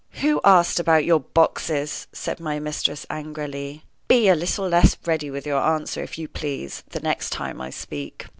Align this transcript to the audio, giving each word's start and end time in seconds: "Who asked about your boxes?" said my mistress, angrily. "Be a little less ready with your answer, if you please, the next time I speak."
"Who 0.23 0.41
asked 0.43 0.79
about 0.79 1.05
your 1.05 1.19
boxes?" 1.19 2.07
said 2.11 2.39
my 2.39 2.57
mistress, 2.57 3.05
angrily. 3.11 3.83
"Be 4.07 4.29
a 4.29 4.35
little 4.35 4.67
less 4.67 4.97
ready 5.05 5.29
with 5.29 5.45
your 5.45 5.61
answer, 5.61 6.01
if 6.01 6.17
you 6.17 6.27
please, 6.27 6.81
the 6.89 7.01
next 7.01 7.29
time 7.29 7.61
I 7.61 7.69
speak." 7.69 8.25